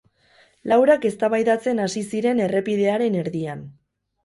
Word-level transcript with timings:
Laurak 0.71 1.05
eztabaidatzen 1.09 1.83
hasi 1.85 2.03
ziren 2.15 2.43
errepidearen 2.47 3.21
erdian. 3.23 3.65